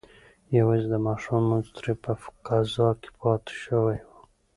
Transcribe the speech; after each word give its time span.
یوازې 0.57 0.85
د 0.91 0.95
ماښام 1.07 1.43
لمونځ 1.47 1.67
ترې 1.77 1.93
په 2.03 2.11
قضا 2.47 2.89
کې 3.01 3.09
پاتې 3.19 3.53
شوی 3.63 3.97
و. 4.03 4.09